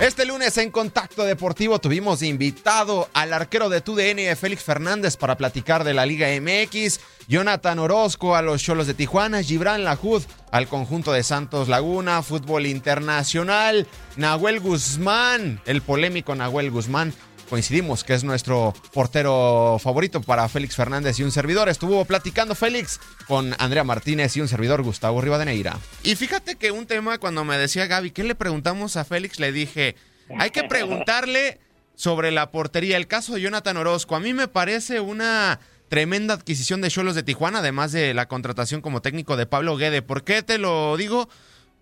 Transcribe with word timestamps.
Este 0.00 0.24
lunes 0.24 0.56
en 0.56 0.70
Contacto 0.70 1.24
Deportivo 1.24 1.78
tuvimos 1.78 2.22
invitado 2.22 3.10
al 3.12 3.34
arquero 3.34 3.68
de 3.68 3.82
TUDN, 3.82 4.34
Félix 4.34 4.62
Fernández, 4.62 5.18
para 5.18 5.36
platicar 5.36 5.84
de 5.84 5.92
la 5.92 6.06
Liga 6.06 6.28
MX, 6.40 7.00
Jonathan 7.28 7.78
Orozco 7.78 8.34
a 8.34 8.40
los 8.40 8.62
Cholos 8.62 8.86
de 8.86 8.94
Tijuana, 8.94 9.42
Gibran 9.42 9.84
Lajud 9.84 10.22
al 10.52 10.68
conjunto 10.68 11.12
de 11.12 11.22
Santos 11.22 11.68
Laguna, 11.68 12.22
fútbol 12.22 12.64
internacional, 12.64 13.86
Nahuel 14.16 14.60
Guzmán, 14.60 15.60
el 15.66 15.82
polémico 15.82 16.34
Nahuel 16.34 16.70
Guzmán. 16.70 17.12
Coincidimos 17.50 18.04
que 18.04 18.14
es 18.14 18.22
nuestro 18.22 18.72
portero 18.92 19.76
favorito 19.82 20.20
para 20.20 20.48
Félix 20.48 20.76
Fernández 20.76 21.18
y 21.18 21.24
un 21.24 21.32
servidor. 21.32 21.68
Estuvo 21.68 22.04
platicando 22.04 22.54
Félix 22.54 23.00
con 23.26 23.56
Andrea 23.58 23.82
Martínez 23.82 24.36
y 24.36 24.40
un 24.40 24.46
servidor 24.46 24.82
Gustavo 24.82 25.20
Rivadeneira. 25.20 25.76
Y 26.04 26.14
fíjate 26.14 26.54
que 26.54 26.70
un 26.70 26.86
tema 26.86 27.18
cuando 27.18 27.44
me 27.44 27.58
decía 27.58 27.88
Gaby, 27.88 28.12
¿qué 28.12 28.22
le 28.22 28.36
preguntamos 28.36 28.96
a 28.96 29.04
Félix? 29.04 29.40
Le 29.40 29.50
dije, 29.50 29.96
hay 30.38 30.50
que 30.50 30.62
preguntarle 30.62 31.58
sobre 31.96 32.30
la 32.30 32.52
portería. 32.52 32.96
El 32.96 33.08
caso 33.08 33.34
de 33.34 33.40
Jonathan 33.40 33.78
Orozco, 33.78 34.14
a 34.14 34.20
mí 34.20 34.32
me 34.32 34.46
parece 34.46 35.00
una 35.00 35.58
tremenda 35.88 36.34
adquisición 36.34 36.80
de 36.80 36.88
Cholos 36.88 37.16
de 37.16 37.24
Tijuana, 37.24 37.58
además 37.58 37.90
de 37.90 38.14
la 38.14 38.28
contratación 38.28 38.80
como 38.80 39.02
técnico 39.02 39.36
de 39.36 39.46
Pablo 39.46 39.76
Guede. 39.76 40.02
¿Por 40.02 40.22
qué 40.22 40.44
te 40.44 40.58
lo 40.58 40.96
digo? 40.96 41.28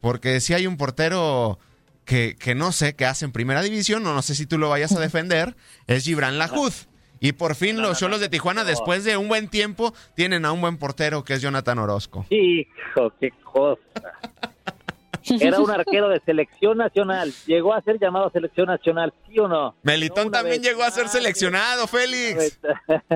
Porque 0.00 0.40
si 0.40 0.54
hay 0.54 0.66
un 0.66 0.78
portero 0.78 1.58
que, 2.08 2.36
que 2.36 2.54
no 2.54 2.72
sé 2.72 2.96
qué 2.96 3.04
hace 3.04 3.26
en 3.26 3.32
primera 3.32 3.60
división, 3.60 4.04
o 4.06 4.14
no 4.14 4.22
sé 4.22 4.34
si 4.34 4.46
tú 4.46 4.56
lo 4.56 4.70
vayas 4.70 4.92
a 4.92 5.00
defender, 5.00 5.54
es 5.86 6.04
Gibran 6.04 6.38
Lajud. 6.38 6.72
Y 7.20 7.32
por 7.32 7.54
fin 7.54 7.82
los 7.82 7.98
Cholos 7.98 8.20
de 8.20 8.30
Tijuana, 8.30 8.64
después 8.64 9.04
de 9.04 9.18
un 9.18 9.28
buen 9.28 9.48
tiempo, 9.48 9.92
tienen 10.14 10.46
a 10.46 10.52
un 10.52 10.62
buen 10.62 10.78
portero 10.78 11.22
que 11.22 11.34
es 11.34 11.42
Jonathan 11.42 11.78
Orozco. 11.78 12.24
Hijo, 12.30 13.12
qué 13.20 13.30
cosa. 13.42 13.82
Era 15.38 15.60
un 15.60 15.70
arquero 15.70 16.08
de 16.08 16.20
selección 16.20 16.78
nacional. 16.78 17.30
Llegó 17.44 17.74
a 17.74 17.82
ser 17.82 17.98
llamado 17.98 18.28
a 18.28 18.30
selección 18.30 18.68
nacional, 18.68 19.12
¿sí 19.28 19.38
o 19.38 19.46
no? 19.46 19.74
Melitón 19.82 20.30
también 20.30 20.62
llegó 20.62 20.84
a 20.84 20.90
ser 20.90 21.08
seleccionado, 21.08 21.86
Félix. 21.86 22.58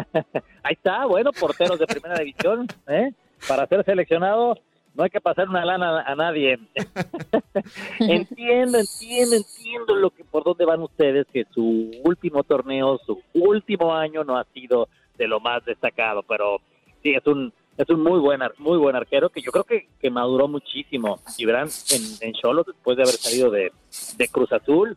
Ahí 0.62 0.74
está, 0.74 1.06
bueno, 1.06 1.32
porteros 1.32 1.78
de 1.78 1.86
primera 1.86 2.18
división, 2.18 2.66
¿eh? 2.88 3.14
Para 3.48 3.66
ser 3.68 3.84
seleccionado 3.86 4.58
no 4.94 5.04
hay 5.04 5.10
que 5.10 5.20
pasar 5.20 5.48
una 5.48 5.64
lana 5.64 6.02
a 6.02 6.14
nadie. 6.14 6.58
entiendo, 7.98 8.78
entiendo, 8.78 9.36
entiendo 9.36 9.96
lo 9.96 10.10
que 10.10 10.24
por 10.24 10.44
dónde 10.44 10.64
van 10.64 10.82
ustedes 10.82 11.26
que 11.32 11.44
su 11.52 11.90
último 12.04 12.42
torneo, 12.44 12.98
su 13.06 13.20
último 13.34 13.94
año 13.94 14.24
no 14.24 14.36
ha 14.38 14.44
sido 14.52 14.88
de 15.16 15.26
lo 15.28 15.40
más 15.40 15.64
destacado, 15.64 16.22
pero 16.22 16.60
sí 17.02 17.10
es 17.14 17.26
un 17.26 17.52
es 17.78 17.88
un 17.88 18.02
muy 18.02 18.20
buen 18.20 18.42
ar- 18.42 18.54
muy 18.58 18.76
buen 18.76 18.94
arquero 18.96 19.30
que 19.30 19.40
yo 19.40 19.50
creo 19.50 19.64
que, 19.64 19.88
que 19.98 20.10
maduró 20.10 20.46
muchísimo. 20.46 21.20
Gibran 21.36 21.68
en, 21.90 22.28
en 22.28 22.34
Cholos 22.34 22.66
después 22.66 22.96
de 22.96 23.02
haber 23.04 23.14
salido 23.14 23.50
de, 23.50 23.72
de 24.18 24.28
Cruz 24.28 24.52
Azul, 24.52 24.96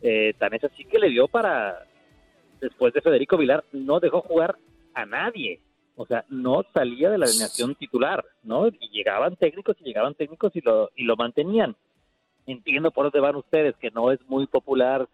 eh, 0.00 0.32
tan 0.38 0.54
es 0.54 0.64
así 0.64 0.84
que 0.84 0.98
le 0.98 1.10
dio 1.10 1.28
para 1.28 1.84
después 2.60 2.94
de 2.94 3.02
Federico 3.02 3.36
Vilar 3.36 3.62
no 3.72 4.00
dejó 4.00 4.22
jugar 4.22 4.56
a 4.94 5.04
nadie. 5.04 5.60
O 5.96 6.06
sea, 6.06 6.24
no 6.28 6.64
salía 6.74 7.10
de 7.10 7.18
la 7.18 7.26
alineación 7.26 7.74
titular, 7.76 8.24
¿no? 8.42 8.66
Y 8.66 8.88
llegaban 8.90 9.36
técnicos 9.36 9.76
y 9.80 9.84
llegaban 9.84 10.14
técnicos 10.14 10.54
y 10.56 10.60
lo, 10.60 10.90
y 10.96 11.04
lo 11.04 11.16
mantenían. 11.16 11.76
Entiendo 12.46 12.90
por 12.90 13.04
dónde 13.04 13.20
van 13.20 13.36
ustedes, 13.36 13.76
que 13.76 13.90
no 13.90 14.10
es 14.10 14.20
muy 14.28 14.46
popular, 14.46 15.08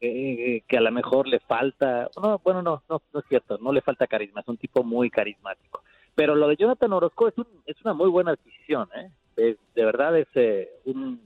eh, 0.00 0.62
que 0.68 0.76
a 0.76 0.82
lo 0.82 0.92
mejor 0.92 1.26
le 1.26 1.40
falta... 1.40 2.10
No, 2.22 2.38
bueno, 2.44 2.62
no, 2.62 2.82
no, 2.88 3.00
no 3.12 3.20
es 3.20 3.26
cierto, 3.28 3.58
no 3.58 3.72
le 3.72 3.80
falta 3.80 4.06
carisma, 4.06 4.42
es 4.42 4.48
un 4.48 4.58
tipo 4.58 4.84
muy 4.84 5.10
carismático. 5.10 5.82
Pero 6.14 6.34
lo 6.34 6.48
de 6.48 6.56
Jonathan 6.56 6.92
Orozco 6.92 7.28
es, 7.28 7.38
un, 7.38 7.46
es 7.64 7.76
una 7.82 7.94
muy 7.94 8.10
buena 8.10 8.32
adquisición, 8.32 8.88
¿eh? 8.94 9.10
De 9.36 9.84
verdad 9.84 10.16
es 10.18 10.28
eh, 10.34 10.70
un, 10.86 11.20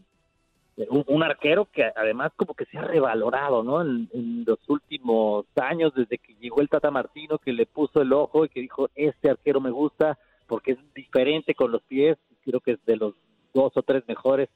un, 0.88 1.04
un 1.06 1.22
arquero 1.22 1.66
que 1.66 1.84
además 1.94 2.32
como 2.36 2.54
que 2.54 2.64
se 2.66 2.78
ha 2.78 2.82
revalorado, 2.82 3.62
¿no? 3.62 3.80
En, 3.82 4.08
en 4.12 4.44
los 4.46 4.58
últimos 4.68 5.46
años, 5.56 5.92
desde 5.94 6.18
que 6.18 6.34
llegó 6.40 6.60
el 6.60 6.68
Tata 6.68 6.90
Martino, 6.90 7.38
que 7.38 7.52
le 7.52 7.66
puso 7.66 8.00
el 8.02 8.12
ojo 8.12 8.44
y 8.44 8.48
que 8.48 8.60
dijo, 8.60 8.88
este 8.94 9.30
arquero 9.30 9.60
me 9.60 9.70
gusta 9.70 10.18
porque 10.46 10.72
es 10.72 10.78
diferente 10.94 11.54
con 11.54 11.70
los 11.70 11.82
pies, 11.82 12.18
creo 12.44 12.60
que 12.60 12.72
es 12.72 12.84
de 12.84 12.96
los 12.96 13.14
dos 13.54 13.72
o 13.76 13.82
tres 13.82 14.02
mejores 14.08 14.48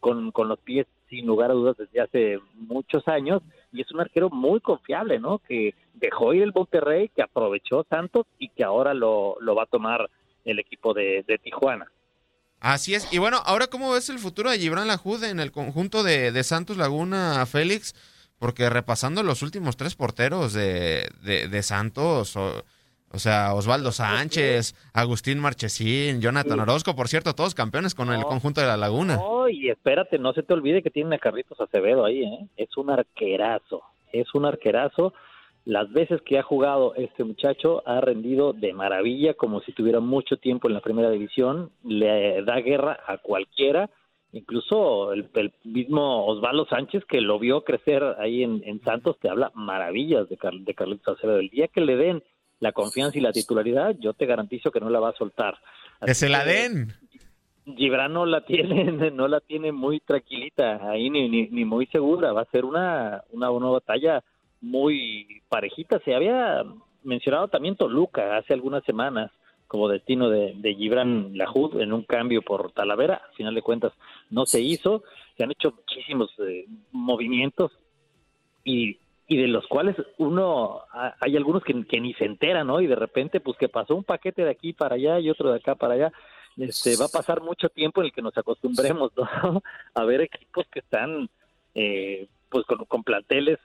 con, 0.00 0.32
con 0.32 0.48
los 0.48 0.58
pies, 0.58 0.86
sin 1.08 1.26
lugar 1.26 1.50
a 1.50 1.54
dudas, 1.54 1.76
desde 1.76 2.00
hace 2.00 2.40
muchos 2.54 3.06
años, 3.06 3.42
y 3.72 3.82
es 3.82 3.92
un 3.92 4.00
arquero 4.00 4.30
muy 4.30 4.60
confiable, 4.60 5.20
¿no? 5.20 5.38
Que 5.38 5.74
dejó 5.94 6.34
ir 6.34 6.42
el 6.42 6.52
Monterrey, 6.54 7.08
que 7.08 7.22
aprovechó 7.22 7.84
Santos 7.88 8.26
y 8.38 8.48
que 8.48 8.64
ahora 8.64 8.94
lo, 8.94 9.36
lo 9.40 9.54
va 9.54 9.64
a 9.64 9.66
tomar 9.66 10.10
el 10.44 10.58
equipo 10.58 10.92
de, 10.94 11.24
de 11.26 11.38
Tijuana. 11.38 11.86
Así 12.62 12.94
es. 12.94 13.12
Y 13.12 13.18
bueno, 13.18 13.38
ahora 13.44 13.66
cómo 13.66 13.90
ves 13.90 14.08
el 14.08 14.20
futuro 14.20 14.48
de 14.48 14.58
Gibran 14.58 14.86
Lajud 14.86 15.24
en 15.24 15.40
el 15.40 15.50
conjunto 15.50 16.04
de, 16.04 16.30
de 16.30 16.44
Santos 16.44 16.76
Laguna, 16.76 17.44
Félix? 17.44 17.92
Porque 18.38 18.70
repasando 18.70 19.24
los 19.24 19.42
últimos 19.42 19.76
tres 19.76 19.96
porteros 19.96 20.52
de, 20.52 21.08
de, 21.22 21.48
de 21.48 21.62
Santos, 21.64 22.36
o, 22.36 22.64
o 23.10 23.18
sea, 23.18 23.52
Osvaldo 23.54 23.90
Sánchez, 23.90 24.76
Agustín 24.92 25.40
Marchesín, 25.40 26.20
Jonathan 26.20 26.60
Orozco, 26.60 26.94
por 26.94 27.08
cierto, 27.08 27.34
todos 27.34 27.54
campeones 27.54 27.96
con 27.96 28.12
el 28.12 28.22
conjunto 28.22 28.60
de 28.60 28.68
la 28.68 28.76
Laguna. 28.76 29.16
No, 29.16 29.48
y 29.48 29.68
espérate, 29.68 30.18
no 30.18 30.32
se 30.32 30.44
te 30.44 30.54
olvide 30.54 30.84
que 30.84 30.90
tienen 30.90 31.12
a 31.14 31.18
Carlitos 31.18 31.60
Acevedo 31.60 32.04
ahí, 32.04 32.22
¿eh? 32.22 32.46
Es 32.56 32.76
un 32.76 32.90
arquerazo. 32.90 33.82
es 34.12 34.32
un 34.34 34.44
arquerazo. 34.44 35.12
Las 35.64 35.92
veces 35.92 36.20
que 36.22 36.38
ha 36.38 36.42
jugado 36.42 36.94
este 36.96 37.22
muchacho 37.22 37.82
ha 37.86 38.00
rendido 38.00 38.52
de 38.52 38.72
maravilla, 38.72 39.34
como 39.34 39.60
si 39.60 39.72
tuviera 39.72 40.00
mucho 40.00 40.36
tiempo 40.36 40.66
en 40.66 40.74
la 40.74 40.80
primera 40.80 41.10
división, 41.10 41.70
le 41.84 42.42
da 42.42 42.60
guerra 42.60 42.98
a 43.06 43.18
cualquiera, 43.18 43.88
incluso 44.32 45.12
el, 45.12 45.30
mismo 45.62 46.26
Osvaldo 46.26 46.66
Sánchez 46.66 47.04
que 47.04 47.20
lo 47.20 47.38
vio 47.38 47.62
crecer 47.62 48.02
ahí 48.18 48.42
en, 48.42 48.80
Santos, 48.82 49.18
te 49.20 49.28
habla 49.28 49.52
maravillas 49.54 50.28
de, 50.28 50.36
de 50.64 50.74
Carlitos 50.74 51.16
Acevedo. 51.16 51.38
El 51.38 51.50
día 51.50 51.68
que 51.68 51.80
le 51.80 51.96
den 51.96 52.22
la 52.58 52.72
confianza 52.72 53.18
y 53.18 53.20
la 53.20 53.32
titularidad, 53.32 53.94
yo 54.00 54.14
te 54.14 54.26
garantizo 54.26 54.70
que 54.70 54.80
no 54.80 54.90
la 54.90 55.00
va 55.00 55.10
a 55.10 55.16
soltar. 55.16 55.58
que 56.04 56.14
se 56.14 56.28
la 56.28 56.44
den. 56.44 56.92
Gibran 57.76 58.12
no 58.12 58.26
la 58.26 58.44
tiene, 58.44 58.84
no 59.12 59.28
la 59.28 59.38
tiene 59.40 59.70
muy 59.70 60.00
tranquilita 60.00 60.90
ahí 60.90 61.08
ni, 61.08 61.28
ni, 61.28 61.64
muy 61.64 61.86
segura. 61.86 62.32
Va 62.32 62.42
a 62.42 62.50
ser 62.50 62.64
una, 62.64 63.22
una, 63.30 63.50
una 63.50 63.68
batalla 63.68 64.24
muy 64.62 65.42
parejita. 65.48 65.98
Se 66.04 66.14
había 66.14 66.64
mencionado 67.02 67.48
también 67.48 67.76
Toluca 67.76 68.38
hace 68.38 68.54
algunas 68.54 68.82
semanas 68.84 69.30
como 69.66 69.88
destino 69.88 70.30
de, 70.30 70.54
de 70.56 70.74
Gibran 70.74 71.36
Lajud 71.36 71.80
en 71.80 71.92
un 71.92 72.04
cambio 72.04 72.42
por 72.42 72.72
Talavera. 72.72 73.22
Al 73.28 73.34
final 73.34 73.54
de 73.54 73.62
cuentas 73.62 73.92
no 74.30 74.46
se 74.46 74.60
hizo. 74.60 75.02
Se 75.36 75.44
han 75.44 75.50
hecho 75.50 75.72
muchísimos 75.72 76.30
eh, 76.40 76.66
movimientos 76.92 77.72
y, 78.64 78.98
y 79.26 79.36
de 79.36 79.48
los 79.48 79.66
cuales 79.66 79.96
uno, 80.18 80.82
hay 81.20 81.36
algunos 81.36 81.64
que, 81.64 81.84
que, 81.84 82.00
ni 82.00 82.14
se 82.14 82.26
enteran, 82.26 82.66
¿no? 82.66 82.80
Y 82.80 82.86
de 82.86 82.96
repente, 82.96 83.40
pues 83.40 83.56
que 83.56 83.68
pasó 83.68 83.96
un 83.96 84.04
paquete 84.04 84.44
de 84.44 84.50
aquí 84.50 84.72
para 84.72 84.94
allá 84.96 85.18
y 85.18 85.30
otro 85.30 85.50
de 85.50 85.56
acá 85.56 85.74
para 85.74 85.94
allá. 85.94 86.12
Este, 86.58 86.96
va 86.96 87.06
a 87.06 87.08
pasar 87.08 87.40
mucho 87.40 87.70
tiempo 87.70 88.02
en 88.02 88.06
el 88.06 88.12
que 88.12 88.20
nos 88.20 88.36
acostumbremos, 88.36 89.10
¿no? 89.16 89.62
a 89.94 90.04
ver 90.04 90.20
equipos 90.20 90.66
que 90.70 90.80
están, 90.80 91.30
eh, 91.74 92.28
pues 92.50 92.66
con, 92.66 92.84
con 92.84 93.02
planteles 93.02 93.58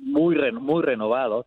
muy 0.00 0.36
muy 0.52 0.82
renovados. 0.82 1.46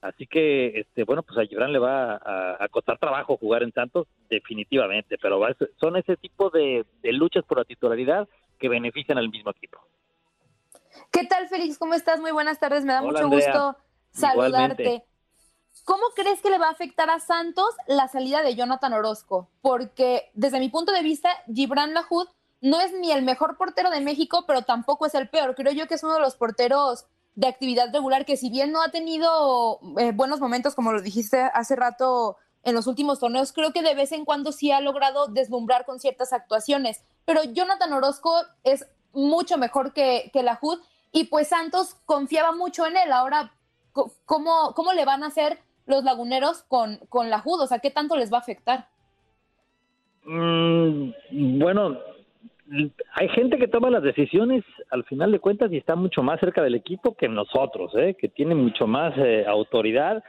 Así 0.00 0.26
que, 0.26 0.80
este, 0.80 1.04
bueno, 1.04 1.22
pues 1.22 1.38
a 1.38 1.46
Gibran 1.46 1.72
le 1.72 1.78
va 1.78 2.14
a, 2.14 2.68
costar 2.70 2.98
trabajo 2.98 3.36
jugar 3.38 3.62
en 3.62 3.72
Santos, 3.72 4.06
definitivamente, 4.28 5.16
pero 5.20 5.40
son 5.80 5.96
ese 5.96 6.16
tipo 6.16 6.50
de, 6.50 6.84
luchas 7.02 7.44
por 7.44 7.58
la 7.58 7.64
titularidad 7.64 8.28
que 8.58 8.68
benefician 8.68 9.18
al 9.18 9.30
mismo 9.30 9.50
equipo. 9.50 9.78
¿Qué 11.10 11.24
tal, 11.24 11.48
Félix? 11.48 11.78
¿Cómo 11.78 11.94
estás? 11.94 12.20
Muy 12.20 12.30
buenas 12.30 12.60
tardes, 12.60 12.84
me 12.84 12.92
da 12.92 13.02
mucho 13.02 13.28
gusto 13.28 13.76
saludarte. 14.10 15.02
¿Cómo 15.84 16.02
crees 16.14 16.40
que 16.40 16.50
le 16.50 16.58
va 16.58 16.68
a 16.68 16.72
afectar 16.72 17.10
a 17.10 17.20
Santos 17.20 17.68
la 17.86 18.08
salida 18.08 18.42
de 18.42 18.54
Jonathan 18.54 18.92
Orozco? 18.92 19.48
Porque 19.60 20.30
desde 20.34 20.58
mi 20.58 20.68
punto 20.68 20.92
de 20.92 21.02
vista, 21.02 21.30
Gibran 21.52 21.94
Lahud 21.94 22.26
no 22.60 22.80
es 22.80 22.92
ni 22.92 23.12
el 23.12 23.22
mejor 23.22 23.56
portero 23.56 23.90
de 23.90 24.00
México, 24.00 24.44
pero 24.46 24.62
tampoco 24.62 25.06
es 25.06 25.14
el 25.14 25.28
peor. 25.28 25.54
Creo 25.54 25.72
yo 25.72 25.86
que 25.86 25.94
es 25.94 26.02
uno 26.02 26.14
de 26.14 26.20
los 26.20 26.36
porteros 26.36 27.06
de 27.36 27.46
actividad 27.46 27.92
regular 27.92 28.24
que 28.24 28.36
si 28.36 28.50
bien 28.50 28.72
no 28.72 28.82
ha 28.82 28.90
tenido 28.90 29.78
eh, 29.98 30.12
buenos 30.12 30.40
momentos, 30.40 30.74
como 30.74 30.92
lo 30.92 31.02
dijiste 31.02 31.40
hace 31.40 31.76
rato 31.76 32.38
en 32.64 32.74
los 32.74 32.88
últimos 32.88 33.20
torneos, 33.20 33.52
creo 33.52 33.72
que 33.72 33.82
de 33.82 33.94
vez 33.94 34.10
en 34.10 34.24
cuando 34.24 34.50
sí 34.50 34.72
ha 34.72 34.80
logrado 34.80 35.28
deslumbrar 35.28 35.84
con 35.84 36.00
ciertas 36.00 36.32
actuaciones. 36.32 37.04
Pero 37.24 37.44
Jonathan 37.44 37.92
Orozco 37.92 38.34
es 38.64 38.86
mucho 39.12 39.58
mejor 39.58 39.92
que, 39.92 40.30
que 40.32 40.42
la 40.42 40.58
HUD 40.60 40.80
y 41.12 41.24
pues 41.24 41.48
Santos 41.48 41.96
confiaba 42.06 42.52
mucho 42.52 42.86
en 42.86 42.96
él. 42.96 43.12
Ahora, 43.12 43.52
¿cómo, 44.24 44.74
cómo 44.74 44.92
le 44.94 45.04
van 45.04 45.22
a 45.22 45.28
hacer 45.28 45.60
los 45.84 46.04
laguneros 46.04 46.64
con, 46.64 46.98
con 47.08 47.30
la 47.30 47.42
HUD? 47.44 47.60
O 47.60 47.66
sea, 47.66 47.78
¿qué 47.78 47.90
tanto 47.90 48.16
les 48.16 48.32
va 48.32 48.38
a 48.38 48.40
afectar? 48.40 48.88
Mm, 50.24 51.12
bueno, 51.60 51.98
hay 53.14 53.28
gente 53.28 53.58
que 53.58 53.68
toma 53.68 53.90
las 53.90 54.02
decisiones 54.02 54.64
al 54.90 55.04
final 55.04 55.30
de 55.30 55.38
cuentas 55.38 55.72
y 55.72 55.76
está 55.76 55.94
mucho 55.94 56.22
más 56.22 56.40
cerca 56.40 56.62
del 56.62 56.74
equipo 56.74 57.16
que 57.16 57.28
nosotros, 57.28 57.92
¿eh? 57.96 58.16
que 58.18 58.28
tiene 58.28 58.54
mucho 58.54 58.86
más 58.86 59.16
eh, 59.18 59.44
autoridad 59.46 60.22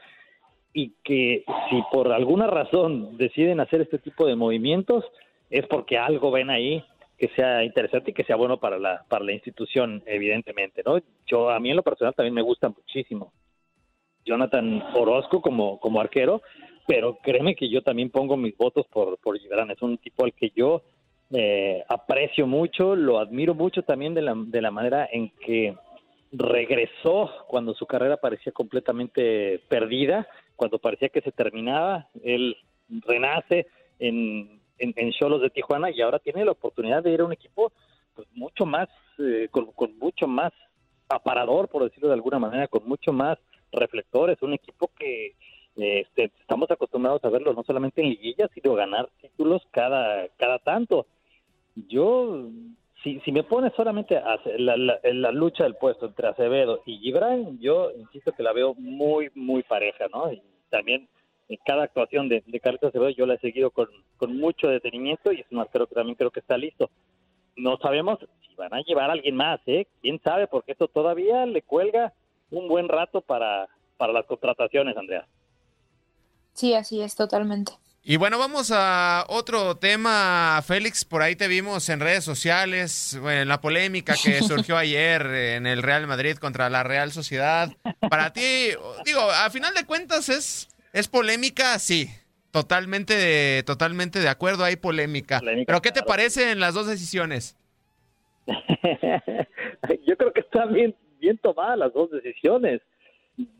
y 0.73 0.93
que 1.03 1.43
si 1.69 1.81
por 1.91 2.11
alguna 2.11 2.47
razón 2.47 3.17
deciden 3.17 3.59
hacer 3.59 3.81
este 3.81 3.97
tipo 3.97 4.27
de 4.27 4.35
movimientos 4.35 5.03
es 5.49 5.65
porque 5.65 5.97
algo 5.97 6.29
ven 6.29 6.49
ahí 6.49 6.83
que 7.17 7.29
sea 7.29 7.63
interesante 7.63 8.11
y 8.11 8.13
que 8.13 8.23
sea 8.23 8.35
bueno 8.35 8.59
para 8.59 8.77
la 8.77 9.03
para 9.09 9.25
la 9.25 9.31
institución 9.31 10.03
evidentemente 10.05 10.83
no 10.85 10.99
yo 11.25 11.49
a 11.49 11.59
mí 11.59 11.71
en 11.71 11.77
lo 11.77 11.83
personal 11.83 12.13
también 12.13 12.35
me 12.35 12.43
gusta 12.43 12.69
muchísimo 12.69 13.33
Jonathan 14.23 14.83
Orozco 14.93 15.41
como 15.41 15.79
como 15.79 15.99
arquero 15.99 16.43
pero 16.85 17.17
créeme 17.23 17.55
que 17.55 17.69
yo 17.69 17.81
también 17.81 18.11
pongo 18.11 18.37
mis 18.37 18.55
votos 18.55 18.85
por 18.87 19.17
por 19.17 19.39
Gibran 19.39 19.71
es 19.71 19.81
un 19.81 19.97
tipo 19.97 20.25
al 20.25 20.33
que 20.33 20.51
yo 20.55 20.83
eh, 21.31 21.83
aprecio 21.87 22.47
mucho, 22.47 22.95
lo 22.95 23.19
admiro 23.19 23.53
mucho 23.53 23.83
también 23.83 24.13
de 24.13 24.21
la, 24.21 24.33
de 24.35 24.61
la 24.61 24.71
manera 24.71 25.07
en 25.11 25.29
que 25.29 25.75
regresó 26.31 27.31
cuando 27.47 27.73
su 27.73 27.85
carrera 27.85 28.17
parecía 28.17 28.51
completamente 28.51 29.59
perdida, 29.69 30.27
cuando 30.55 30.79
parecía 30.79 31.09
que 31.09 31.21
se 31.21 31.31
terminaba, 31.31 32.07
él 32.23 32.57
renace 33.05 33.67
en 33.99 34.57
en 34.79 35.11
Cholos 35.11 35.41
de 35.41 35.49
Tijuana 35.49 35.91
y 35.91 36.01
ahora 36.01 36.19
tiene 36.19 36.45
la 36.45 36.51
oportunidad 36.51 37.03
de 37.03 37.11
ir 37.11 37.21
a 37.21 37.25
un 37.25 37.33
equipo 37.33 37.71
pues, 38.13 38.27
mucho 38.33 38.65
más, 38.65 38.89
eh, 39.19 39.47
con, 39.51 39.73
mucho 39.99 40.27
más 40.27 40.51
aparador, 41.09 41.69
por 41.69 41.83
decirlo 41.83 42.09
de 42.09 42.15
alguna 42.15 42.39
manera, 42.39 42.67
con 42.67 42.87
mucho 42.87 43.13
más 43.13 43.37
reflectores, 43.71 44.41
un 44.41 44.53
equipo 44.53 44.91
que 44.97 45.35
este, 45.75 46.31
estamos 46.39 46.69
acostumbrados 46.71 47.23
a 47.23 47.29
verlo 47.29 47.53
no 47.53 47.63
solamente 47.63 48.01
en 48.01 48.09
liguillas, 48.09 48.49
sino 48.53 48.73
ganar 48.73 49.09
títulos 49.21 49.61
cada, 49.71 50.27
cada 50.37 50.59
tanto 50.59 51.05
yo, 51.87 52.49
si, 53.03 53.19
si 53.21 53.31
me 53.31 53.43
pones 53.43 53.73
solamente 53.75 54.17
a 54.17 54.39
la, 54.57 54.75
la, 54.77 55.31
lucha 55.31 55.63
del 55.63 55.75
puesto 55.75 56.07
entre 56.07 56.27
Acevedo 56.27 56.81
y 56.85 56.97
Gibran, 56.99 57.59
yo 57.59 57.91
insisto 57.91 58.31
que 58.31 58.43
la 58.43 58.53
veo 58.53 58.73
muy, 58.75 59.29
muy 59.35 59.63
pareja, 59.63 60.07
¿no? 60.11 60.31
Y 60.31 60.41
también 60.69 61.07
en 61.49 61.59
cada 61.65 61.83
actuación 61.83 62.27
de, 62.27 62.43
de 62.45 62.59
Carlos 62.59 62.83
Acevedo 62.83 63.09
yo 63.09 63.25
la 63.25 63.35
he 63.35 63.39
seguido 63.39 63.71
con, 63.71 63.87
con 64.17 64.35
mucho 64.37 64.67
detenimiento 64.67 65.31
y 65.31 65.41
es 65.41 65.47
un 65.51 65.59
arquero 65.59 65.87
que 65.87 65.95
también 65.95 66.15
creo 66.15 66.31
que 66.31 66.39
está 66.39 66.57
listo. 66.57 66.89
No 67.55 67.77
sabemos 67.77 68.19
si 68.47 68.55
van 68.55 68.73
a 68.73 68.81
llevar 68.81 69.09
a 69.09 69.13
alguien 69.13 69.35
más, 69.35 69.59
¿eh? 69.65 69.87
¿Quién 70.01 70.19
sabe? 70.23 70.47
Porque 70.47 70.73
esto 70.73 70.87
todavía 70.87 71.45
le 71.45 71.61
cuelga 71.61 72.13
un 72.51 72.67
buen 72.67 72.87
rato 72.87 73.21
para, 73.21 73.67
para 73.97 74.13
las 74.13 74.25
contrataciones, 74.25 74.97
Andrea. 74.97 75.27
Sí, 76.53 76.73
así 76.73 77.01
es, 77.01 77.15
totalmente. 77.15 77.73
Y 78.09 78.15
bueno, 78.15 78.39
vamos 78.39 78.71
a 78.73 79.25
otro 79.27 79.75
tema, 79.75 80.61
Félix. 80.65 81.03
Por 81.03 81.21
ahí 81.21 81.35
te 81.35 81.49
vimos 81.49 81.89
en 81.89 81.99
redes 81.99 82.23
sociales, 82.23 83.19
en 83.21 83.49
la 83.49 83.59
polémica 83.59 84.13
que 84.23 84.39
surgió 84.43 84.77
ayer 84.77 85.25
en 85.25 85.67
el 85.67 85.83
Real 85.83 86.07
Madrid 86.07 86.37
contra 86.37 86.69
la 86.69 86.83
Real 86.83 87.11
Sociedad. 87.11 87.69
Para 88.09 88.31
ti, 88.31 88.69
digo, 89.03 89.19
a 89.19 89.49
final 89.49 89.73
de 89.73 89.85
cuentas 89.85 90.29
es, 90.29 90.69
es 90.93 91.09
polémica, 91.09 91.77
sí. 91.79 92.07
Totalmente 92.51 93.13
de, 93.13 93.63
totalmente 93.63 94.19
de 94.19 94.29
acuerdo, 94.29 94.63
hay 94.63 94.77
polémica. 94.77 95.41
Pero 95.41 95.81
¿qué 95.81 95.91
te 95.91 96.01
parece 96.01 96.51
en 96.51 96.61
las 96.61 96.75
dos 96.75 96.87
decisiones? 96.87 97.57
Yo 100.07 100.15
creo 100.15 100.31
que 100.31 100.39
están 100.39 100.71
bien, 100.71 100.95
bien 101.19 101.37
tomadas 101.39 101.77
las 101.77 101.93
dos 101.93 102.09
decisiones. 102.11 102.79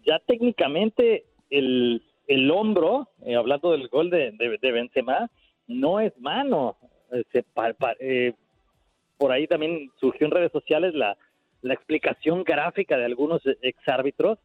Ya 0.06 0.20
técnicamente 0.26 1.26
el 1.50 2.02
el 2.28 2.52
hombro, 2.52 3.10
eh, 3.26 3.36
hablando 3.36 3.72
del 3.72 3.88
gol 3.88 4.10
de, 4.10 4.32
de, 4.32 4.72
Benzema, 4.72 5.30
no 5.68 6.00
es 6.00 6.18
mano. 6.20 6.78
Eh, 7.12 7.44
eh, 8.00 8.34
por 9.18 9.32
ahí 9.32 9.48
también 9.48 9.90
surgió 10.00 10.28
en 10.28 10.32
redes 10.32 10.52
sociales 10.52 10.94
la, 10.94 11.18
la 11.62 11.74
explicación 11.74 12.44
gráfica 12.44 12.98
de 12.98 13.06
algunos 13.06 13.42
exárbitros, 13.62 14.38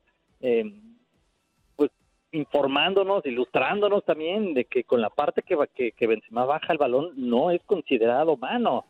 pues 1.77 1.91
informándonos, 2.33 3.27
ilustrándonos 3.27 4.05
también 4.05 4.55
de 4.55 4.65
que 4.65 4.85
con 4.85 5.01
la 5.01 5.11
parte 5.11 5.43
que, 5.43 5.57
que, 5.75 5.93
que 5.93 6.07
Benzema 6.07 6.45
baja 6.45 6.73
el 6.73 6.79
balón 6.79 7.13
no 7.17 7.51
es 7.51 7.63
considerado 7.65 8.37
mano. 8.37 8.87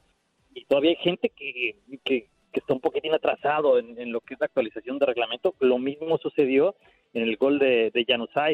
Y 0.55 0.65
todavía 0.67 0.91
hay 0.91 0.97
gente 0.97 1.31
que, 1.31 1.77
está 2.53 2.75
un 2.75 2.81
poquitín 2.81 3.15
atrasado 3.15 3.79
en, 3.79 4.13
lo 4.13 4.21
que 4.21 4.35
es 4.35 4.41
la 4.41 4.47
actualización 4.47 4.99
de 4.99 5.07
reglamento. 5.07 5.55
Lo 5.61 5.79
mismo 5.79 6.19
sucedió 6.19 6.77
en 7.15 7.23
el 7.23 7.37
gol 7.37 7.59
de, 7.59 7.91
de 7.91 8.05
Januzaj, 8.07 8.53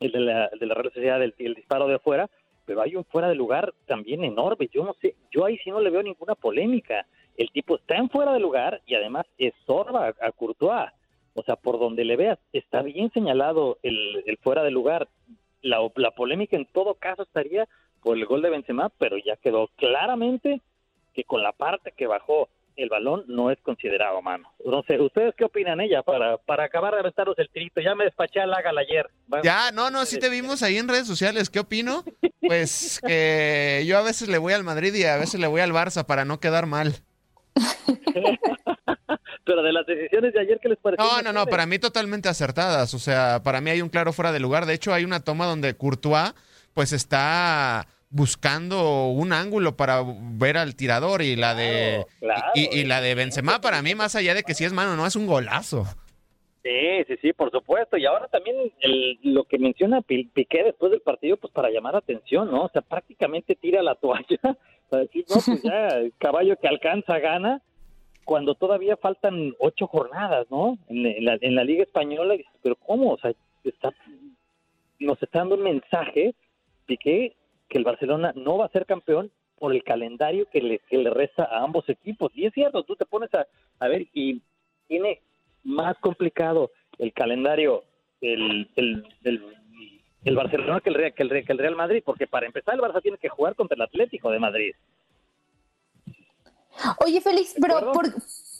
de 0.00 0.20
la, 0.20 0.50
de 0.58 0.66
la 0.66 0.74
Real 0.74 0.92
Sociedad, 0.92 1.22
el 1.22 1.54
disparo 1.54 1.86
de 1.88 1.94
afuera, 1.94 2.28
pero 2.68 2.82
hay 2.82 2.94
un 2.96 3.04
fuera 3.04 3.28
de 3.28 3.34
lugar 3.34 3.72
también 3.86 4.22
enorme. 4.22 4.68
Yo 4.70 4.84
no 4.84 4.92
sé, 5.00 5.16
yo 5.30 5.46
ahí 5.46 5.56
sí 5.64 5.70
no 5.70 5.80
le 5.80 5.88
veo 5.88 6.02
ninguna 6.02 6.34
polémica. 6.34 7.06
El 7.38 7.50
tipo 7.50 7.76
está 7.76 7.96
en 7.96 8.10
fuera 8.10 8.34
de 8.34 8.40
lugar 8.40 8.82
y 8.84 8.94
además 8.94 9.24
estorba 9.38 10.08
a, 10.20 10.32
Courtois. 10.32 10.90
O 11.32 11.42
sea, 11.44 11.56
por 11.56 11.78
donde 11.78 12.04
le 12.04 12.16
veas, 12.16 12.38
está 12.52 12.82
bien 12.82 13.10
señalado 13.12 13.78
el, 13.82 14.22
el 14.26 14.36
fuera 14.36 14.62
de 14.62 14.70
lugar. 14.70 15.08
La, 15.62 15.78
la 15.96 16.10
polémica 16.10 16.56
en 16.56 16.66
todo 16.66 16.92
caso 16.94 17.22
estaría 17.22 17.66
por 18.02 18.18
el 18.18 18.26
gol 18.26 18.42
de 18.42 18.50
Benzema, 18.50 18.90
pero 18.98 19.16
ya 19.16 19.36
quedó 19.36 19.68
claramente 19.76 20.60
que 21.14 21.24
con 21.24 21.42
la 21.42 21.52
parte 21.52 21.92
que 21.96 22.06
bajó 22.06 22.50
el 22.78 22.88
balón 22.88 23.24
no 23.26 23.50
es 23.50 23.58
considerado 23.62 24.22
mano. 24.22 24.52
No 24.64 24.82
sé, 24.84 25.00
¿ustedes 25.00 25.34
qué 25.36 25.44
opinan 25.44 25.80
ella 25.80 26.02
para, 26.02 26.38
para 26.38 26.64
acabar 26.64 26.94
de 26.94 27.00
aventaros 27.00 27.36
el 27.38 27.50
tirito? 27.50 27.80
Ya 27.80 27.94
me 27.94 28.04
despaché 28.04 28.40
al 28.40 28.54
Ágala 28.54 28.80
ayer. 28.80 29.10
Ya, 29.42 29.72
no, 29.72 29.90
no, 29.90 30.06
sí 30.06 30.18
te 30.18 30.28
vimos 30.28 30.62
ahí 30.62 30.78
en 30.78 30.88
redes 30.88 31.06
sociales. 31.06 31.50
¿Qué 31.50 31.60
opino? 31.60 32.04
Pues 32.40 33.00
que 33.06 33.84
yo 33.86 33.98
a 33.98 34.02
veces 34.02 34.28
le 34.28 34.38
voy 34.38 34.52
al 34.52 34.64
Madrid 34.64 34.94
y 34.94 35.04
a 35.04 35.16
veces 35.16 35.40
le 35.40 35.48
voy 35.48 35.60
al 35.60 35.72
Barça 35.72 36.06
para 36.06 36.24
no 36.24 36.38
quedar 36.40 36.66
mal. 36.66 36.94
Pero 39.44 39.62
de 39.62 39.72
las 39.72 39.86
decisiones 39.86 40.32
de 40.32 40.40
ayer, 40.40 40.58
¿qué 40.62 40.68
les 40.68 40.78
pareció? 40.78 41.04
No, 41.04 41.22
no, 41.22 41.32
no, 41.32 41.46
para 41.46 41.66
mí 41.66 41.78
totalmente 41.78 42.28
acertadas. 42.28 42.94
O 42.94 42.98
sea, 42.98 43.42
para 43.42 43.60
mí 43.60 43.70
hay 43.70 43.82
un 43.82 43.88
claro 43.88 44.12
fuera 44.12 44.30
de 44.30 44.40
lugar. 44.40 44.66
De 44.66 44.74
hecho, 44.74 44.94
hay 44.94 45.04
una 45.04 45.20
toma 45.20 45.46
donde 45.46 45.74
Courtois, 45.74 46.34
pues 46.74 46.92
está 46.92 47.88
buscando 48.10 49.08
un 49.08 49.32
ángulo 49.32 49.76
para 49.76 50.02
ver 50.04 50.56
al 50.56 50.74
tirador 50.76 51.22
y 51.22 51.36
la 51.36 51.54
de 51.54 52.04
y, 52.54 52.84
la 52.84 53.00
de 53.00 53.14
Benzema 53.14 53.60
para 53.60 53.82
mí 53.82 53.94
más 53.94 54.14
allá 54.16 54.34
de 54.34 54.42
que 54.42 54.54
si 54.54 54.64
es 54.64 54.72
mano 54.72 54.96
no 54.96 55.06
es 55.06 55.16
un 55.16 55.26
golazo. 55.26 55.84
Sí, 56.62 57.04
sí, 57.06 57.16
sí, 57.22 57.32
por 57.32 57.50
supuesto. 57.50 57.96
Y 57.96 58.04
ahora 58.04 58.26
también 58.28 58.56
lo 59.22 59.44
que 59.44 59.58
menciona 59.58 60.02
Piqué 60.02 60.64
después 60.64 60.90
del 60.90 61.00
partido, 61.00 61.36
pues 61.36 61.52
para 61.52 61.70
llamar 61.70 61.96
atención, 61.96 62.50
¿no? 62.50 62.64
O 62.64 62.68
sea, 62.70 62.82
prácticamente 62.82 63.54
tira 63.54 63.82
la 63.82 63.94
toalla 63.94 64.38
para 64.90 65.02
decir, 65.02 65.24
no, 65.28 65.36
pues 65.44 65.62
ya, 65.62 65.86
el 65.88 66.12
caballo 66.18 66.56
que 66.56 66.68
alcanza 66.68 67.18
gana, 67.20 67.62
cuando 68.24 68.54
todavía 68.54 68.96
faltan 68.96 69.54
ocho 69.58 69.86
jornadas, 69.86 70.46
¿no? 70.50 70.76
En, 70.88 71.24
la, 71.24 71.38
en 71.40 71.54
la 71.54 71.64
Liga 71.64 71.84
Española, 71.84 72.34
pero 72.62 72.76
¿cómo? 72.76 73.12
O 73.12 73.18
sea, 73.18 73.32
está, 73.64 73.94
nos 74.98 75.22
está 75.22 75.38
dando 75.38 75.54
un 75.54 75.62
mensaje, 75.62 76.34
Piqué, 76.84 77.34
que 77.68 77.78
el 77.78 77.84
Barcelona 77.84 78.32
no 78.34 78.58
va 78.58 78.66
a 78.66 78.70
ser 78.70 78.86
campeón 78.86 79.30
por 79.58 79.74
el 79.74 79.82
calendario 79.82 80.46
que 80.50 80.60
le, 80.60 80.78
que 80.80 80.98
le 80.98 81.10
resta 81.10 81.44
a 81.44 81.62
ambos 81.62 81.88
equipos. 81.88 82.32
Y 82.34 82.46
es 82.46 82.54
cierto, 82.54 82.84
tú 82.84 82.96
te 82.96 83.06
pones 83.06 83.32
a, 83.34 83.46
a 83.80 83.88
ver 83.88 84.06
y 84.12 84.40
tiene 84.86 85.20
más 85.64 85.98
complicado 85.98 86.70
el 86.98 87.12
calendario 87.12 87.84
el, 88.20 88.68
el, 88.76 89.04
el, 90.24 90.36
Barcelona 90.36 90.80
que 90.80 90.90
el, 90.90 90.94
Real, 90.94 91.14
que, 91.14 91.22
el, 91.22 91.44
que 91.44 91.52
el 91.52 91.58
Real 91.58 91.76
Madrid, 91.76 92.02
porque 92.04 92.26
para 92.26 92.46
empezar 92.46 92.74
el 92.74 92.80
Barça 92.80 93.02
tiene 93.02 93.18
que 93.18 93.28
jugar 93.28 93.54
contra 93.54 93.76
el 93.76 93.82
Atlético 93.82 94.30
de 94.30 94.38
Madrid. 94.38 94.74
Oye, 97.04 97.20
Félix, 97.20 97.54
pero 97.60 97.92
¿por, 97.92 98.06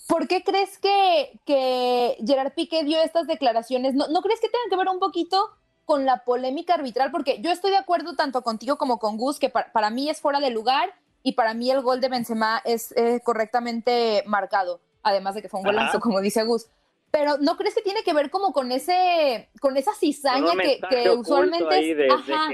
¿por, 0.09 0.29
qué 0.29 0.43
crees 0.43 0.79
que, 0.79 1.39
que 1.45 2.17
Gerard 2.27 2.53
Piqué 2.55 2.85
dio 2.85 3.01
estas 3.01 3.27
declaraciones? 3.27 3.95
¿No, 3.95 4.09
¿No 4.09 4.23
crees 4.23 4.41
que 4.41 4.49
tengan 4.49 4.71
que 4.71 4.77
ver 4.77 4.89
un 4.89 4.99
poquito 4.99 5.51
con 5.89 6.05
la 6.05 6.23
polémica 6.23 6.75
arbitral? 6.75 7.11
Porque 7.11 7.41
yo 7.41 7.51
estoy 7.51 7.71
de 7.71 7.79
acuerdo 7.79 8.15
tanto 8.15 8.43
contigo 8.43 8.77
como 8.77 8.99
con 8.99 9.17
Gus, 9.17 9.39
que 9.39 9.49
para, 9.49 9.89
mí 9.89 10.11
es 10.11 10.21
fuera 10.21 10.39
de 10.39 10.51
lugar 10.51 10.93
y 11.23 11.33
para 11.33 11.55
mí 11.55 11.71
el 11.71 11.81
gol 11.81 12.03
de 12.03 12.11
Benzema 12.11 12.61
es 12.67 12.93
eh, 12.95 13.23
correctamente 13.25 14.23
marcado, 14.27 14.83
además 15.03 15.35
de 15.35 15.41
que 15.41 15.49
fue 15.49 15.61
un 15.61 15.67
golazo, 15.67 15.99
como 15.99 16.21
dice 16.21 16.45
Gus. 16.45 16.67
Pero 17.11 17.39
¿no 17.39 17.57
crees 17.57 17.75
que 17.75 17.81
tiene 17.81 18.03
que 18.03 18.13
ver 18.13 18.29
como 18.29 18.53
con 18.53 18.71
ese, 18.71 19.49
con 19.63 19.79
esa 19.79 19.95
cizaña 19.95 20.53
que, 20.91 21.09
usualmente 21.09 22.07
es, 22.07 22.13
ajá, 22.13 22.51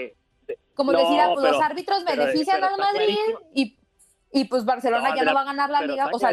como 0.76 0.93
decir, 0.93 1.19
ah, 1.19 1.33
pues 1.35 1.50
los 1.50 1.61
árbitros 1.61 2.05
benefician 2.05 2.62
al 2.62 2.79
Madrid 2.79 3.19
y, 3.53 3.76
y, 4.31 4.45
pues 4.45 4.64
Barcelona 4.64 5.12
ya 5.17 5.25
no 5.25 5.35
va 5.35 5.41
a 5.41 5.47
ganar 5.47 5.71
la 5.71 5.83
liga, 5.83 6.09
o 6.12 6.21
sea, 6.21 6.33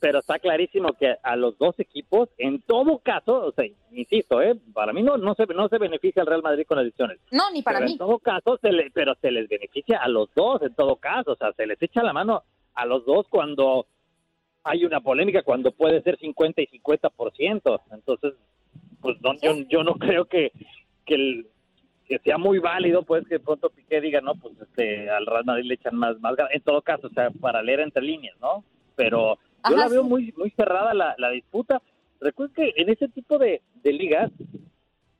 pero 0.00 0.20
está 0.20 0.38
clarísimo 0.38 0.92
que 0.92 1.16
a 1.22 1.36
los 1.36 1.58
dos 1.58 1.78
equipos, 1.78 2.28
en 2.38 2.62
todo 2.62 2.98
caso, 2.98 3.46
o 3.46 3.52
sea, 3.52 3.64
insisto, 3.90 4.40
¿eh? 4.40 4.54
para 4.72 4.92
mí 4.92 5.02
no, 5.02 5.16
no, 5.16 5.34
se, 5.34 5.46
no 5.46 5.68
se 5.68 5.78
beneficia 5.78 6.22
al 6.22 6.28
Real 6.28 6.42
Madrid 6.42 6.64
con 6.66 6.76
las 6.76 6.84
decisiones. 6.84 7.18
No, 7.32 7.50
ni 7.52 7.62
para 7.62 7.80
mí. 7.80 7.92
En 7.92 7.98
todo 7.98 8.18
caso, 8.18 8.58
se 8.60 8.70
le, 8.70 8.90
pero 8.92 9.14
se 9.20 9.30
les 9.30 9.48
beneficia 9.48 9.98
a 9.98 10.08
los 10.08 10.32
dos, 10.34 10.62
en 10.62 10.74
todo 10.74 10.96
caso, 10.96 11.32
o 11.32 11.36
sea, 11.36 11.52
se 11.52 11.66
les 11.66 11.80
echa 11.82 12.02
la 12.02 12.12
mano 12.12 12.42
a 12.74 12.86
los 12.86 13.04
dos 13.04 13.26
cuando 13.28 13.86
hay 14.62 14.84
una 14.84 15.00
polémica 15.00 15.42
cuando 15.42 15.72
puede 15.72 16.02
ser 16.02 16.18
50 16.18 16.62
y 16.62 16.66
50%. 16.66 17.80
Entonces, 17.90 18.34
pues 19.00 19.16
yo, 19.42 19.54
yo 19.68 19.82
no 19.82 19.94
creo 19.94 20.26
que, 20.26 20.52
que, 21.04 21.44
que 22.06 22.18
sea 22.20 22.38
muy 22.38 22.58
válido, 22.58 23.02
pues 23.02 23.26
que 23.26 23.40
pronto 23.40 23.70
Piqué 23.70 24.00
diga, 24.00 24.20
no, 24.20 24.34
pues 24.34 24.54
este, 24.60 25.10
al 25.10 25.26
Real 25.26 25.44
Madrid 25.44 25.64
le 25.64 25.74
echan 25.74 25.96
más, 25.96 26.20
más 26.20 26.34
En 26.50 26.62
todo 26.62 26.82
caso, 26.82 27.08
o 27.08 27.10
sea, 27.10 27.30
para 27.30 27.62
leer 27.62 27.80
entre 27.80 28.02
líneas, 28.02 28.36
¿no? 28.40 28.64
Pero 28.94 29.38
yo 29.68 29.76
la 29.76 29.88
veo 29.88 30.04
muy, 30.04 30.32
muy 30.36 30.50
cerrada 30.50 30.94
la, 30.94 31.14
la 31.18 31.30
disputa. 31.30 31.82
Recuerden 32.20 32.54
que 32.54 32.82
en 32.82 32.88
ese 32.90 33.08
tipo 33.08 33.38
de, 33.38 33.62
de 33.82 33.92
ligas, 33.92 34.30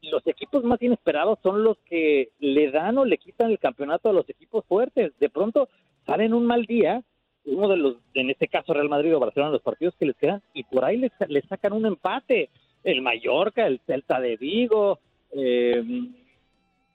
los 0.03 0.27
equipos 0.27 0.65
más 0.65 0.81
inesperados 0.83 1.39
son 1.43 1.65
los 1.65 1.79
que 1.85 2.31
le 2.39 2.71
dan 2.71 2.99
o 2.99 3.05
le 3.05 3.19
quitan 3.19 3.51
el 3.51 3.59
campeonato 3.59 4.09
a 4.09 4.13
los 4.13 4.29
equipos 4.29 4.65
fuertes. 4.67 5.13
De 5.19 5.29
pronto 5.29 5.69
salen 6.07 6.35
un 6.35 6.47
mal 6.47 6.65
día 6.65 7.03
uno 7.49 7.69
de 7.69 7.77
los, 7.77 7.97
en 8.15 8.31
este 8.31 8.49
caso 8.49 8.75
Real 8.75 8.89
Madrid 8.89 9.17
o 9.17 9.21
Barcelona, 9.21 9.53
los 9.53 9.63
partidos 9.63 9.95
que 9.97 10.07
les 10.07 10.17
quedan, 10.17 10.43
y 10.53 10.65
por 10.65 10.85
ahí 10.85 10.99
les, 10.99 11.13
sacan 11.49 11.73
un 11.73 11.87
empate. 11.87 12.51
El 12.85 13.03
Mallorca, 13.03 13.67
el 13.67 13.81
Celta 13.87 14.21
de 14.21 14.37
Vigo, 14.37 15.01
eh, 15.33 15.83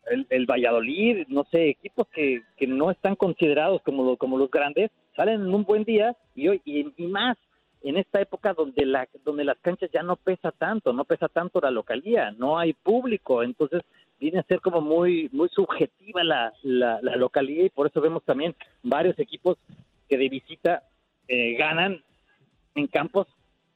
el, 0.08 0.46
Valladolid, 0.46 1.28
no 1.28 1.46
sé, 1.52 1.70
equipos 1.70 2.08
que, 2.10 2.42
que 2.58 2.68
no 2.68 2.92
están 2.92 3.16
considerados 3.16 3.82
como, 3.84 4.18
como 4.18 4.38
los 4.38 4.52
grandes, 4.52 4.92
salen 5.16 5.42
en 5.42 5.54
un 5.54 5.64
buen 5.64 5.84
día 5.84 6.16
y, 6.36 6.48
hoy, 6.48 6.62
y, 6.66 6.84
más 7.08 7.38
en 7.82 7.98
esta 7.98 8.22
época 8.22 8.54
donde 8.54 8.86
la 8.86 9.08
donde 9.26 9.44
las 9.44 9.58
canchas 9.60 9.90
ya 9.94 10.04
no 10.04 10.16
pesa 10.16 10.52
tanto, 10.52 10.94
no 10.94 11.04
pesa 11.04 11.28
tanto 11.28 11.60
la 11.60 11.72
localía, 11.72 12.32
no 12.32 12.58
hay 12.58 12.74
público, 12.74 13.44
entonces 13.44 13.82
viene 14.20 14.40
a 14.40 14.44
ser 14.44 14.62
como 14.62 14.82
muy 14.82 15.30
muy 15.34 15.50
subjetiva 15.50 16.24
la, 16.24 16.54
la, 16.64 17.00
la 17.02 17.16
localidad 17.18 17.66
y 17.66 17.70
por 17.70 17.88
eso 17.88 18.00
vemos 18.00 18.24
también 18.24 18.56
varios 18.84 19.20
equipos 19.20 19.58
que 20.08 20.18
de 20.18 20.30
visita 20.30 20.84
eh, 21.28 21.56
ganan 21.56 22.02
en 22.76 22.88
campos 22.88 23.28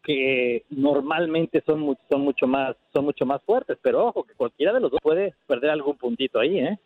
que 0.07 0.63
normalmente 0.69 1.61
son, 1.65 1.97
son 2.09 2.21
mucho 2.21 2.47
más 2.47 2.77
son 2.93 3.03
mucho 3.03 3.25
más 3.25 3.41
fuertes 3.43 3.77
pero 3.81 4.05
ojo 4.05 4.23
que 4.23 4.35
cualquiera 4.35 4.71
de 4.71 4.79
los 4.79 4.89
dos 4.89 5.01
puede 5.03 5.35
perder 5.45 5.69
algún 5.69 5.97
puntito 5.97 6.39
ahí 6.39 6.59
eh 6.59 6.79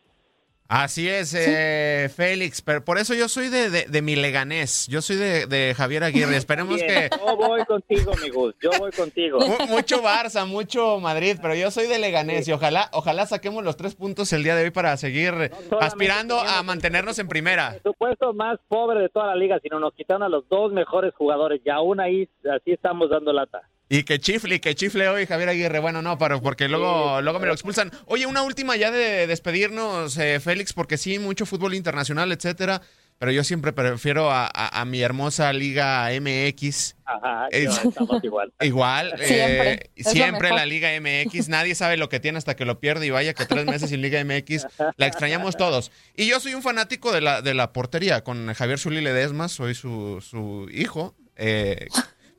Así 0.68 1.06
es, 1.06 1.34
eh, 1.36 2.08
Félix, 2.16 2.62
pero 2.62 2.82
por 2.82 2.96
eso 2.96 3.12
yo 3.12 3.28
soy 3.28 3.48
de, 3.48 3.68
de, 3.68 4.02
mi 4.02 4.16
leganés, 4.16 4.86
yo 4.88 5.02
soy 5.02 5.16
de, 5.16 5.74
Javier 5.76 6.02
Aguirre, 6.02 6.34
esperemos 6.36 6.80
que... 6.80 7.10
Yo 7.10 7.36
voy 7.36 7.62
contigo, 7.66 8.12
mi 8.22 8.30
yo 8.30 8.70
voy 8.78 8.90
contigo. 8.90 9.38
mucho 9.68 10.02
Barça, 10.02 10.46
mucho 10.46 10.98
Madrid, 10.98 11.36
pero 11.42 11.54
yo 11.54 11.70
soy 11.70 11.88
de 11.88 11.98
leganés 11.98 12.48
y 12.48 12.52
ojalá, 12.52 12.88
ojalá 12.92 13.26
saquemos 13.26 13.62
los 13.62 13.76
tres 13.76 13.94
puntos 13.94 14.32
el 14.32 14.44
día 14.44 14.56
de 14.56 14.64
hoy 14.64 14.70
para 14.70 14.96
seguir 14.96 15.52
aspirando 15.78 16.40
a 16.40 16.62
mantenernos 16.62 17.18
en 17.18 17.28
primera. 17.28 17.74
El 17.74 17.82
supuesto 17.82 18.32
más 18.32 18.58
pobre 18.68 19.00
de 19.00 19.08
toda 19.10 19.26
la 19.26 19.36
liga, 19.36 19.58
sino 19.62 19.78
nos 19.78 19.92
quitaron 19.92 20.22
a 20.22 20.30
los 20.30 20.48
dos 20.48 20.72
mejores 20.72 21.12
jugadores 21.14 21.60
y 21.64 21.68
aún 21.68 22.00
ahí 22.00 22.28
así 22.50 22.72
estamos 22.72 23.10
dando 23.10 23.32
lata. 23.32 23.62
Y 23.88 24.04
que 24.04 24.18
chifle, 24.18 24.60
que 24.60 24.74
chifle 24.74 25.08
hoy 25.08 25.26
Javier 25.26 25.50
Aguirre. 25.50 25.78
Bueno, 25.78 26.00
no, 26.00 26.16
pero 26.16 26.40
porque 26.40 26.68
luego, 26.68 27.20
luego 27.20 27.38
me 27.40 27.46
lo 27.46 27.52
expulsan. 27.52 27.90
Oye, 28.06 28.26
una 28.26 28.42
última 28.42 28.76
ya 28.76 28.90
de 28.90 29.26
despedirnos, 29.26 30.16
eh, 30.16 30.40
Félix, 30.40 30.72
porque 30.72 30.96
sí, 30.96 31.18
mucho 31.18 31.44
fútbol 31.44 31.74
internacional, 31.74 32.32
etcétera. 32.32 32.80
Pero 33.22 33.30
yo 33.30 33.44
siempre 33.44 33.72
prefiero 33.72 34.30
a, 34.32 34.84
mi 34.84 35.00
hermosa 35.00 35.52
Liga 35.52 36.08
MX. 36.20 36.96
Ajá, 37.04 37.46
estamos 37.52 37.94
igual. 38.24 38.52
Igual, 38.60 39.14
siempre, 39.16 39.72
eh, 39.72 39.90
siempre 40.02 40.50
la 40.50 40.66
Liga 40.66 40.88
MX. 41.00 41.48
Nadie 41.48 41.76
sabe 41.76 41.96
lo 41.96 42.08
que 42.08 42.18
tiene 42.18 42.38
hasta 42.38 42.56
que 42.56 42.64
lo 42.64 42.80
pierde 42.80 43.06
y 43.06 43.10
vaya 43.10 43.32
que 43.32 43.46
tres 43.46 43.64
meses 43.64 43.90
sin 43.90 44.02
Liga 44.02 44.24
MX. 44.24 44.66
La 44.96 45.06
extrañamos 45.06 45.56
todos. 45.56 45.92
Y 46.16 46.26
yo 46.26 46.40
soy 46.40 46.54
un 46.54 46.62
fanático 46.62 47.12
de 47.12 47.20
la, 47.20 47.42
de 47.42 47.54
la 47.54 47.72
portería. 47.72 48.24
Con 48.24 48.52
Javier 48.54 48.80
Zuli 48.80 49.00
Ledesma, 49.00 49.48
soy 49.48 49.76
su, 49.76 50.20
su 50.20 50.66
hijo. 50.72 51.14
Eh, 51.36 51.86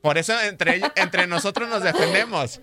por 0.04 0.18
eso 0.18 0.34
entre, 0.42 0.82
entre 0.98 1.28
nosotros 1.28 1.70
nos 1.70 1.82
defendemos. 1.82 2.60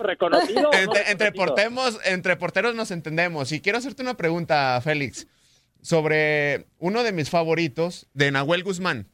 ¿Reconocido? 0.00 0.70
entre, 1.08 1.32
portemos, 1.32 1.98
entre 2.04 2.36
porteros 2.36 2.76
nos 2.76 2.92
entendemos. 2.92 3.50
Y 3.50 3.60
quiero 3.60 3.78
hacerte 3.78 4.02
una 4.02 4.16
pregunta, 4.16 4.80
Félix, 4.80 5.26
sobre 5.82 6.66
uno 6.78 7.02
de 7.02 7.10
mis 7.10 7.30
favoritos, 7.30 8.06
de 8.14 8.30
Nahuel 8.30 8.62
Guzmán. 8.62 9.08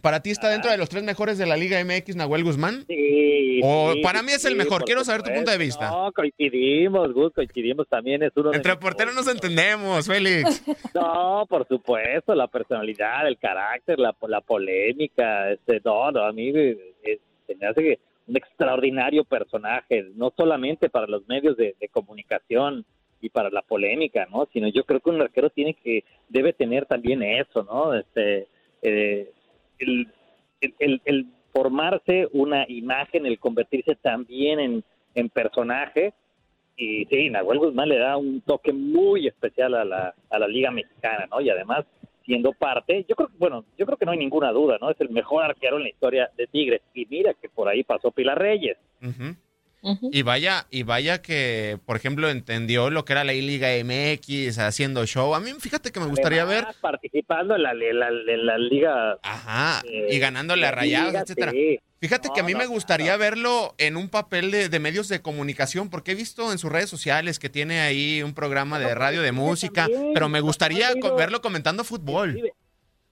¿Para 0.00 0.22
ti 0.22 0.30
está 0.30 0.48
dentro 0.48 0.70
de 0.70 0.78
los 0.78 0.88
tres 0.88 1.02
mejores 1.02 1.36
de 1.36 1.44
la 1.44 1.58
Liga 1.58 1.84
MX, 1.84 2.16
Nahuel 2.16 2.44
Guzmán? 2.44 2.86
Sí. 2.88 3.41
O 3.62 3.94
para 4.02 4.22
mí 4.22 4.32
es 4.32 4.44
el 4.44 4.56
mejor. 4.56 4.84
Quiero 4.84 5.04
saber 5.04 5.22
tu 5.22 5.32
punto 5.32 5.50
de 5.50 5.58
vista. 5.58 5.90
No, 5.90 6.12
coincidimos, 6.12 7.12
Gus, 7.12 7.32
coincidimos. 7.32 7.88
También 7.88 8.22
es 8.22 8.32
uno 8.36 8.52
Entre 8.52 8.76
porteros 8.76 9.14
nos 9.14 9.28
entendemos, 9.28 10.06
Félix. 10.06 10.62
No, 10.94 11.46
por 11.48 11.66
supuesto. 11.66 12.34
La 12.34 12.46
personalidad, 12.48 13.26
el 13.26 13.38
carácter, 13.38 13.98
la, 13.98 14.14
la 14.28 14.40
polémica. 14.40 15.50
Este, 15.50 15.80
no, 15.84 16.10
no, 16.10 16.24
a 16.24 16.32
mí 16.32 16.52
se 16.52 17.54
me 17.58 17.66
hace 17.66 17.98
un 18.26 18.36
extraordinario 18.36 19.24
personaje. 19.24 20.06
No 20.14 20.32
solamente 20.36 20.88
para 20.88 21.06
los 21.06 21.26
medios 21.28 21.56
de, 21.56 21.74
comunicación 21.90 22.84
y 23.20 23.28
para 23.28 23.50
la 23.50 23.62
polémica, 23.62 24.26
¿no? 24.30 24.48
Sino 24.52 24.68
yo 24.68 24.84
creo 24.84 25.00
que 25.00 25.10
un 25.10 25.20
arquero 25.20 25.50
tiene 25.50 25.74
que, 25.74 26.04
debe 26.28 26.52
tener 26.52 26.86
también 26.86 27.22
eso, 27.22 27.62
¿no? 27.62 27.94
Este. 27.94 28.48
Eh, 28.82 29.30
el, 29.78 31.00
el, 31.04 31.26
formarse 31.52 32.28
una 32.32 32.64
imagen, 32.68 33.26
el 33.26 33.38
convertirse 33.38 33.94
también 33.96 34.60
en, 34.60 34.84
en 35.14 35.28
personaje. 35.28 36.14
Y 36.76 37.04
sí, 37.06 37.30
Nahuel 37.30 37.58
Guzmán 37.58 37.88
le 37.88 37.98
da 37.98 38.16
un 38.16 38.40
toque 38.40 38.72
muy 38.72 39.26
especial 39.26 39.74
a 39.74 39.84
la, 39.84 40.14
a 40.30 40.38
la 40.38 40.48
Liga 40.48 40.70
Mexicana, 40.70 41.26
¿no? 41.30 41.40
Y 41.40 41.50
además, 41.50 41.84
siendo 42.24 42.52
parte, 42.52 43.04
yo 43.08 43.14
creo 43.14 43.28
que, 43.28 43.36
bueno, 43.38 43.64
yo 43.76 43.84
creo 43.84 43.98
que 43.98 44.06
no 44.06 44.12
hay 44.12 44.18
ninguna 44.18 44.50
duda, 44.52 44.78
¿no? 44.80 44.90
Es 44.90 45.00
el 45.00 45.10
mejor 45.10 45.44
arquero 45.44 45.76
en 45.76 45.84
la 45.84 45.90
historia 45.90 46.30
de 46.36 46.46
Tigres. 46.46 46.80
Y 46.94 47.06
mira 47.06 47.34
que 47.34 47.48
por 47.48 47.68
ahí 47.68 47.84
pasó 47.84 48.10
Pilar 48.10 48.38
Reyes. 48.38 48.78
Y 49.82 50.22
vaya, 50.22 50.66
y 50.70 50.84
vaya 50.84 51.22
que, 51.22 51.78
por 51.84 51.96
ejemplo, 51.96 52.30
entendió 52.30 52.88
lo 52.88 53.04
que 53.04 53.14
era 53.14 53.24
la 53.24 53.32
Liga 53.32 53.68
MX, 53.82 54.58
haciendo 54.58 55.04
show. 55.06 55.34
A 55.34 55.40
mí, 55.40 55.50
fíjate 55.58 55.90
que 55.90 55.98
me 55.98 56.06
gustaría 56.06 56.44
ver. 56.44 56.66
Participando 56.80 57.56
en 57.56 57.62
la, 57.64 57.74
la, 57.74 58.58
liga. 58.58 59.18
Ajá, 59.22 59.82
y 59.84 60.18
ganándole 60.20 60.66
a 60.66 60.70
Rayados, 60.70 61.14
etcétera. 61.14 61.52
Fíjate 61.98 62.30
que 62.34 62.40
a 62.40 62.44
mí 62.44 62.54
me 62.54 62.66
gustaría 62.66 63.16
verlo 63.16 63.74
en 63.78 63.96
un 63.96 64.08
papel 64.08 64.50
de, 64.50 64.80
medios 64.80 65.08
de 65.08 65.20
comunicación, 65.20 65.90
porque 65.90 66.12
he 66.12 66.14
visto 66.14 66.52
en 66.52 66.58
sus 66.58 66.70
redes 66.70 66.88
sociales 66.90 67.38
que 67.38 67.48
tiene 67.48 67.80
ahí 67.80 68.22
un 68.22 68.34
programa 68.34 68.78
de 68.78 68.94
radio 68.94 69.20
de 69.22 69.32
música, 69.32 69.88
pero 70.14 70.28
me 70.28 70.40
gustaría 70.40 70.88
verlo 71.16 71.40
comentando 71.40 71.82
fútbol. 71.82 72.52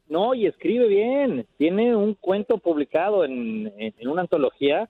No, 0.08 0.34
y 0.34 0.46
escribe 0.46 0.88
bien. 0.88 1.46
Tiene 1.56 1.94
un 1.94 2.14
cuento 2.14 2.58
publicado 2.58 3.24
en, 3.24 3.72
en 3.78 4.08
una 4.08 4.22
antología 4.22 4.88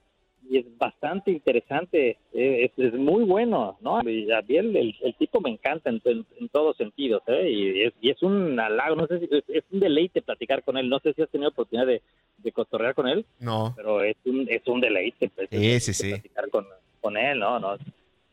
y 0.50 0.59
es 0.59 0.78
bastante 0.78 1.30
interesante, 1.30 2.19
eh, 2.33 2.73
es, 2.76 2.92
muy 2.95 3.23
bueno, 3.23 3.78
¿no? 3.80 3.99
A 3.99 4.02
mí 4.02 4.26
el, 4.49 5.14
tipo 5.16 5.40
me 5.40 5.50
encanta 5.50 5.90
en, 5.90 6.02
todos 6.50 6.76
sentidos, 6.76 7.23
¿eh? 7.28 7.49
Y 7.49 7.83
es, 7.83 7.95
y 8.00 8.11
es 8.11 8.21
un 8.25 8.59
halago, 8.59 8.97
no 8.97 9.07
sé 9.07 9.21
si 9.21 9.28
es, 9.30 9.64
un 9.71 9.78
deleite 9.78 10.23
platicar 10.23 10.64
con 10.64 10.76
él, 10.76 10.88
no 10.88 10.99
sé 10.99 11.12
si 11.12 11.23
has 11.23 11.30
tenido 11.30 11.50
oportunidad 11.50 11.87
de, 11.87 12.02
de 12.38 12.50
cotorrear 12.50 12.97
con 12.97 13.07
él. 13.07 13.25
No. 13.38 13.75
Pero 13.76 14.02
es 14.02 14.16
un, 14.25 14.45
es 14.50 14.66
un 14.66 14.80
deleite. 14.80 15.28
Pues, 15.28 15.49
sí, 15.52 15.78
sí, 15.78 15.95
sí. 15.95 16.11
Platicar 16.11 16.50
con, 16.50 16.66
con 17.00 17.16
él, 17.16 17.38
¿no? 17.38 17.61
no 17.61 17.78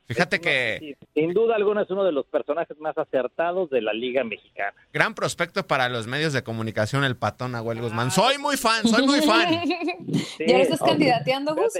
Fíjate 0.07 0.39
que... 0.39 0.97
Sin 1.13 1.33
duda 1.33 1.55
alguna 1.55 1.81
es 1.81 1.89
uno 1.89 2.05
de 2.05 2.13
los 2.13 2.25
personajes 2.27 2.79
más 2.79 2.97
acertados 2.97 3.69
de 3.69 3.81
la 3.81 3.91
Liga 3.91 4.23
Mexicana. 4.23 4.73
Gran 4.93 5.13
prospecto 5.13 5.67
para 5.67 5.89
los 5.89 6.07
medios 6.07 6.31
de 6.31 6.43
comunicación, 6.43 7.03
el 7.03 7.17
patón 7.17 7.55
Aguel 7.55 7.81
Guzmán. 7.81 8.09
Soy 8.11 8.37
muy 8.37 8.55
fan, 8.55 8.87
soy 8.87 9.05
muy 9.05 9.19
fan. 9.21 9.63
¿Ya 10.47 10.59
estás 10.59 10.79
candidateando, 10.79 11.55
Gus? 11.55 11.73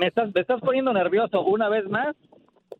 Me 0.00 0.06
estás, 0.06 0.34
me 0.34 0.40
estás 0.40 0.62
poniendo 0.62 0.94
nervioso 0.94 1.42
una 1.42 1.68
vez 1.68 1.86
más. 1.86 2.16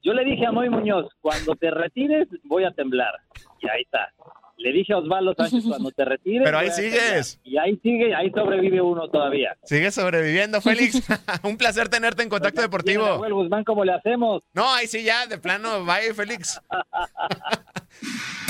Yo 0.02 0.14
le 0.14 0.24
dije 0.24 0.46
a 0.46 0.52
Moy 0.52 0.70
Muñoz, 0.70 1.06
cuando 1.20 1.54
te 1.54 1.70
retires 1.70 2.26
voy 2.44 2.64
a 2.64 2.70
temblar. 2.70 3.12
Y 3.60 3.68
ahí 3.68 3.82
está. 3.82 4.10
Le 4.56 4.72
dije 4.72 4.94
a 4.94 4.98
Osvaldo 4.98 5.34
Sánchez, 5.34 5.64
cuando 5.68 5.90
te 5.90 6.06
retires. 6.06 6.42
Pero 6.44 6.58
ahí 6.58 6.70
sigues. 6.70 7.38
Y 7.44 7.58
ahí 7.58 7.78
sigue, 7.82 8.14
ahí 8.14 8.30
sobrevive 8.30 8.80
uno 8.80 9.06
todavía. 9.10 9.54
Sigue 9.64 9.90
sobreviviendo, 9.90 10.62
Félix. 10.62 11.06
Un 11.44 11.58
placer 11.58 11.90
tenerte 11.90 12.22
en 12.22 12.30
Contacto 12.30 12.62
Deportivo. 12.62 13.18
Guzmán, 13.18 13.64
¿cómo 13.64 13.84
le 13.84 13.92
hacemos? 13.92 14.42
No, 14.54 14.72
ahí 14.72 14.86
sí 14.86 15.02
ya, 15.02 15.26
de 15.26 15.36
plano, 15.36 15.84
bye, 15.84 16.14
Félix. 16.14 16.58